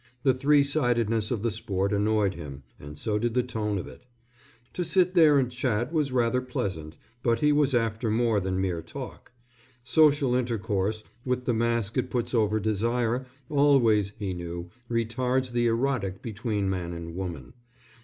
[0.23, 4.03] The three sidedness of the sport annoyed him, and so did the tone of it.
[4.73, 8.81] To sit there and chat was rather pleasant, but he was after more than mere
[8.81, 9.31] talk.
[9.83, 16.23] Social intercourse, with the mask it puts over desire, always, he knew, retards the erotic
[16.23, 17.53] between man and woman.